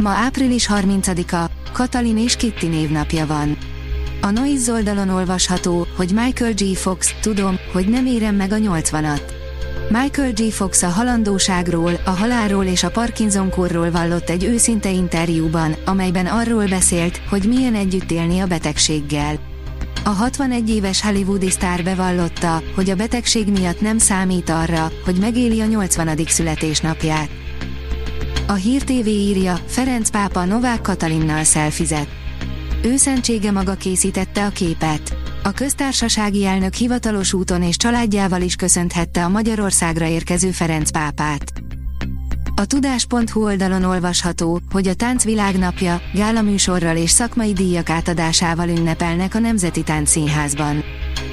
Ma 0.00 0.10
április 0.10 0.68
30-a, 0.74 1.50
Katalin 1.72 2.18
és 2.18 2.36
Kitty 2.36 2.66
névnapja 2.66 3.26
van. 3.26 3.56
A 4.20 4.30
Noise 4.30 4.72
oldalon 4.72 5.08
olvasható, 5.08 5.86
hogy 5.96 6.10
Michael 6.14 6.52
G. 6.52 6.76
Fox, 6.76 7.14
tudom, 7.20 7.56
hogy 7.72 7.88
nem 7.88 8.06
érem 8.06 8.34
meg 8.34 8.52
a 8.52 8.56
80-at. 8.56 9.20
Michael 9.90 10.32
G. 10.32 10.50
Fox 10.50 10.82
a 10.82 10.88
halandóságról, 10.88 11.92
a 12.04 12.10
halálról 12.10 12.64
és 12.64 12.82
a 12.82 12.90
Parkinson-korról 12.90 13.90
vallott 13.90 14.30
egy 14.30 14.44
őszinte 14.44 14.90
interjúban, 14.90 15.74
amelyben 15.84 16.26
arról 16.26 16.66
beszélt, 16.66 17.20
hogy 17.28 17.44
milyen 17.48 17.74
együtt 17.74 18.10
élni 18.10 18.40
a 18.40 18.46
betegséggel. 18.46 19.38
A 20.04 20.08
61 20.08 20.70
éves 20.70 21.02
hollywoodi 21.02 21.50
sztár 21.50 21.84
bevallotta, 21.84 22.62
hogy 22.74 22.90
a 22.90 22.94
betegség 22.94 23.48
miatt 23.48 23.80
nem 23.80 23.98
számít 23.98 24.50
arra, 24.50 24.92
hogy 25.04 25.14
megéli 25.14 25.60
a 25.60 25.66
80. 25.66 26.18
születésnapját. 26.26 27.39
A 28.50 28.54
Hír 28.54 28.82
TV 28.82 29.06
írja, 29.06 29.58
Ferenc 29.66 30.10
pápa 30.10 30.44
Novák 30.44 30.80
Katalinnal 30.80 31.44
szelfizett. 31.44 32.08
Őszentsége 32.84 33.50
maga 33.50 33.74
készítette 33.74 34.44
a 34.44 34.48
képet. 34.48 35.16
A 35.42 35.50
köztársasági 35.50 36.44
elnök 36.44 36.74
hivatalos 36.74 37.32
úton 37.32 37.62
és 37.62 37.76
családjával 37.76 38.42
is 38.42 38.54
köszönthette 38.54 39.24
a 39.24 39.28
Magyarországra 39.28 40.06
érkező 40.06 40.50
Ferenc 40.50 40.90
pápát. 40.90 41.52
A 42.60 42.66
tudás.hu 42.66 43.44
oldalon 43.44 43.84
olvasható, 43.84 44.60
hogy 44.72 44.88
a 44.88 44.94
táncvilágnapja, 44.94 46.00
gálaműsorral 46.14 46.96
és 46.96 47.10
szakmai 47.10 47.52
díjak 47.52 47.90
átadásával 47.90 48.68
ünnepelnek 48.68 49.34
a 49.34 49.38
Nemzeti 49.38 49.82
Táncszínházban. 49.82 50.84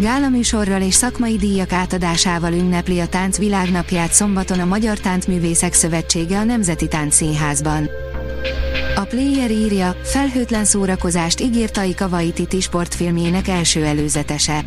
Gálaműsorral 0.00 0.82
és 0.82 0.94
szakmai 0.94 1.36
díjak 1.36 1.72
átadásával 1.72 2.52
ünnepli 2.52 3.00
a 3.00 3.08
tánc 3.08 3.38
világnapját 3.38 4.12
szombaton 4.12 4.60
a 4.60 4.64
Magyar 4.64 4.98
Táncművészek 4.98 5.72
Szövetsége 5.72 6.38
a 6.38 6.44
Nemzeti 6.44 6.88
Táncszínházban. 6.88 7.88
A 8.96 9.02
Player 9.02 9.50
írja, 9.50 9.96
felhőtlen 10.02 10.64
szórakozást 10.64 11.40
ígért 11.40 11.72
Taika 11.72 12.06
Waititi 12.06 12.60
sportfilmjének 12.60 13.48
első 13.48 13.84
előzetese. 13.84 14.64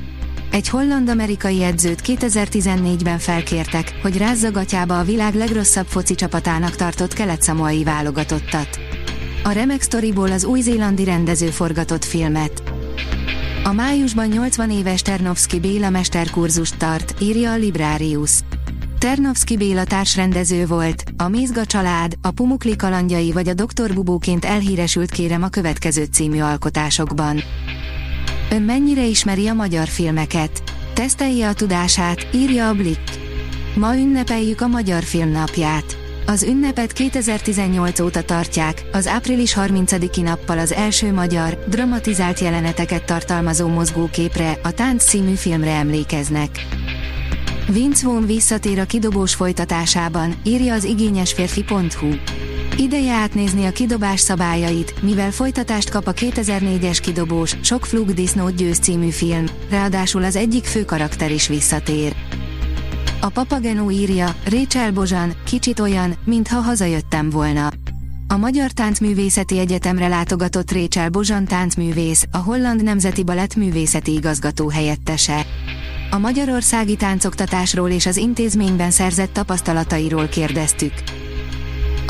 Egy 0.52 0.70
holland-amerikai 0.70 1.64
edzőt 1.64 2.02
2014-ben 2.06 3.20
felkértek, 3.20 3.94
hogy 4.02 4.18
rázza 4.18 4.52
gatyába 4.52 5.00
a 5.00 5.04
világ 5.04 5.34
legrosszabb 5.34 5.86
foci 5.86 6.16
csapatának 6.16 6.76
tartott 6.76 7.14
kelet-szamoai 7.14 7.84
válogatottat. 7.84 8.80
A 9.44 9.52
remek 9.52 9.82
sztoriból 9.82 10.32
az 10.32 10.44
új-zélandi 10.44 11.04
rendező 11.04 11.48
forgatott 11.48 12.06
filmet. 12.06 12.64
A 13.64 13.72
májusban 13.72 14.28
80 14.28 14.72
éves 14.72 15.02
Ternovszki 15.02 15.60
Béla 15.60 15.90
mesterkurzust 15.90 16.78
tart, 16.78 17.16
írja 17.20 17.52
a 17.52 17.58
Librarius. 17.58 18.32
Ternovszki 19.00 19.58
Béla 19.58 19.84
társrendező 19.84 20.66
volt, 20.66 21.04
a 21.18 21.28
Mézga 21.28 21.66
család, 21.66 22.14
a 22.22 22.32
Pumukli 22.32 22.76
kalandjai 22.76 23.32
vagy 23.32 23.48
a 23.48 23.54
Dr. 23.54 23.94
Bubóként 23.94 24.46
elhíresült 24.46 25.12
kérem 25.12 25.44
a 25.44 25.50
következő 25.50 26.04
című 26.04 26.40
alkotásokban. 26.40 27.42
Ön 28.54 28.62
mennyire 28.62 29.06
ismeri 29.06 29.48
a 29.48 29.54
magyar 29.54 29.88
filmeket? 29.88 30.64
Tesztelje 30.94 31.48
a 31.48 31.54
tudását, 31.54 32.28
írja 32.34 32.68
a 32.68 32.74
Blick. 32.74 33.20
Ma 33.76 33.96
ünnepeljük 33.96 34.62
a 34.62 34.68
Magyar 34.68 35.04
Filmnapját. 35.04 35.98
Az 36.26 36.44
ünnepet 36.44 36.94
2018 36.94 38.00
óta 38.00 38.22
tartják, 38.22 38.84
az 38.92 39.08
április 39.08 39.56
30-i 39.60 40.24
nappal 40.24 40.60
az 40.60 40.74
első 40.74 41.14
magyar, 41.14 41.64
dramatizált 41.68 42.40
jeleneteket 42.40 43.06
tartalmazó 43.06 43.68
mozgóképre, 43.68 44.60
a 44.64 44.72
Tánc 44.72 45.04
című 45.04 45.34
filmre 45.34 45.72
emlékeznek. 45.72 46.50
Vince 47.70 48.06
Vaughn 48.06 48.26
visszatér 48.26 48.80
a 48.80 48.86
kidobós 48.86 49.36
folytatásában, 49.36 50.36
írja 50.44 50.74
az 50.74 50.84
igényesférfi.hu. 50.84 52.10
Ideje 52.78 53.14
átnézni 53.14 53.66
a 53.66 53.72
kidobás 53.72 54.20
szabályait, 54.20 55.02
mivel 55.02 55.32
folytatást 55.32 55.90
kap 55.90 56.08
a 56.08 56.14
2004-es 56.14 56.98
kidobós, 57.02 57.56
Sok 57.62 57.86
flug 57.86 58.14
disznót 58.14 58.56
győz 58.56 58.78
című 58.78 59.10
film, 59.10 59.46
ráadásul 59.70 60.24
az 60.24 60.36
egyik 60.36 60.66
fő 60.66 60.86
karakter 60.86 61.32
is 61.32 61.48
visszatér. 61.48 62.16
A 63.22 63.30
Papagenó 63.30 63.92
írja, 63.92 64.36
Rachel 64.50 64.92
Bozsan, 64.92 65.34
kicsit 65.46 65.80
olyan, 65.80 66.16
mintha 66.26 66.60
hazajöttem 66.60 67.30
volna. 67.30 67.72
A 68.28 68.38
Magyar 68.38 68.72
Táncművészeti 68.72 69.60
Egyetemre 69.60 70.08
látogatott 70.08 70.72
Rachel 70.72 71.10
Bozsan 71.10 71.46
táncművész, 71.46 72.26
a 72.32 72.38
Holland 72.38 72.84
Nemzeti 72.84 73.24
Balett 73.24 73.56
művészeti 73.56 74.14
igazgató 74.14 74.70
helyettese. 74.70 75.46
A 76.10 76.18
magyarországi 76.18 76.96
táncoktatásról 76.96 77.90
és 77.90 78.06
az 78.06 78.18
intézményben 78.18 78.92
szerzett 78.92 79.34
tapasztalatairól 79.34 80.28
kérdeztük. 80.28 80.94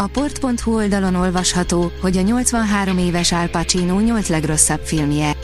A 0.02 0.08
port.hu 0.08 0.76
oldalon 0.76 1.16
olvasható, 1.16 1.92
hogy 2.02 2.18
a 2.18 2.22
83 2.22 2.98
éves 2.98 3.32
Al 3.32 3.48
Pacino 3.48 4.00
8 4.00 4.28
legrosszabb 4.30 4.80
filmje. 4.84 5.36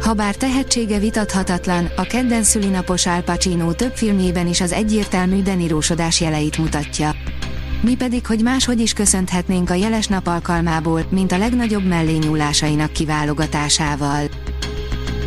Habár 0.00 0.34
tehetsége 0.34 0.98
vitathatatlan, 0.98 1.90
a 1.96 2.02
kedden 2.02 2.42
szülinapos 2.42 3.06
Al 3.06 3.20
Pacino 3.20 3.72
több 3.72 3.92
filmjében 3.94 4.46
is 4.46 4.60
az 4.60 4.72
egyértelmű 4.72 5.42
denirósodás 5.42 6.20
jeleit 6.20 6.58
mutatja. 6.58 7.14
Mi 7.80 7.94
pedig, 7.94 8.26
hogy 8.26 8.42
máshogy 8.42 8.80
is 8.80 8.92
köszönhetnénk 8.92 9.70
a 9.70 9.74
jeles 9.74 10.06
nap 10.06 10.26
alkalmából, 10.26 11.06
mint 11.10 11.32
a 11.32 11.38
legnagyobb 11.38 11.84
mellényúlásainak 11.84 12.92
kiválogatásával. 12.92 14.24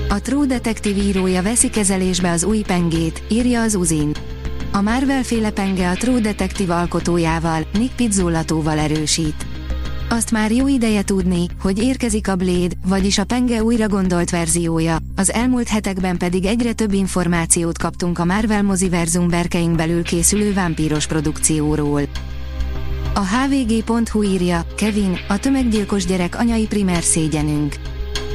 A 0.10 0.22
True 0.22 0.46
Detective 0.46 1.02
írója 1.02 1.42
veszi 1.42 1.70
kezelésbe 1.70 2.32
az 2.32 2.44
új 2.44 2.62
pengét, 2.62 3.22
írja 3.28 3.62
az 3.62 3.76
Uzin. 3.76 4.12
A 4.72 4.82
Marvel 4.82 5.24
féle 5.24 5.50
penge 5.50 5.90
a 5.90 5.96
True 5.96 6.20
Detective 6.20 6.76
alkotójával, 6.76 7.62
Nick 7.74 7.96
Pizzollatóval 7.96 8.80
erősít. 8.80 9.46
Azt 10.10 10.32
már 10.32 10.52
jó 10.52 10.68
ideje 10.68 11.04
tudni, 11.04 11.46
hogy 11.62 11.80
érkezik 11.84 12.28
a 12.28 12.36
Blade, 12.36 12.76
vagyis 12.86 13.18
a 13.18 13.24
penge 13.24 13.64
újra 13.64 13.88
gondolt 13.88 14.30
verziója, 14.30 14.98
az 15.16 15.32
elmúlt 15.32 15.68
hetekben 15.68 16.18
pedig 16.18 16.46
egyre 16.46 16.74
több 16.74 16.94
információt 16.94 17.78
kaptunk 17.78 18.20
a 18.20 18.26
Marvel 18.26 18.64
moziverzum 18.64 19.28
berkeink 19.28 19.76
belül 19.76 20.04
készülő 20.04 20.54
vámpíros 20.54 21.08
produkcióról. 21.08 22.02
A 23.14 23.26
hvg.hu 23.26 24.24
írja, 24.24 24.66
Kevin, 24.76 25.20
a 25.28 25.38
tömeggyilkos 25.38 26.06
gyerek 26.06 26.40
anyai 26.40 26.68
primer 26.68 27.04
szégyenünk. 27.04 27.76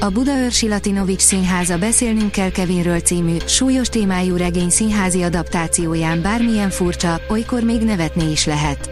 A 0.04 0.10
Budaörsi 0.10 0.69
Latinovics 0.69 1.20
Színháza 1.20 1.78
Beszélnünk 1.78 2.31
kell 2.31 2.50
Kevinről 2.50 3.00
című, 3.00 3.37
súlyos 3.47 3.88
témájú 3.88 4.37
regény 4.37 4.70
színházi 4.70 5.22
adaptációján 5.22 6.22
bármilyen 6.22 6.70
furcsa, 6.70 7.20
olykor 7.28 7.62
még 7.62 7.81
nevetni 7.81 8.31
is 8.31 8.47
lehet. 8.47 8.91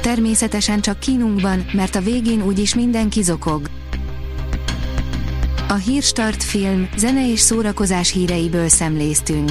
Természetesen 0.00 0.80
csak 0.80 0.98
kínunkban, 0.98 1.64
mert 1.72 1.94
a 1.94 2.00
végén 2.00 2.42
úgyis 2.42 2.74
mindenki 2.74 3.22
zokog. 3.22 3.68
A 5.68 5.74
Hírstart 5.74 6.42
film, 6.42 6.88
zene 6.96 7.30
és 7.30 7.40
szórakozás 7.40 8.12
híreiből 8.12 8.68
szemléztünk. 8.68 9.50